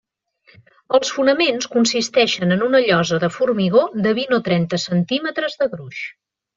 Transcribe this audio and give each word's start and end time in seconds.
Els 0.99 1.11
fonaments 1.17 1.69
consisteixen 1.75 2.57
en 2.57 2.65
una 2.69 2.83
llosa 2.87 3.21
de 3.27 3.31
formigó 3.37 3.87
de 4.09 4.17
vint 4.23 4.37
o 4.43 4.45
trenta 4.51 4.85
centímetres 4.89 5.63
de 5.65 5.75
gruix. 5.79 6.07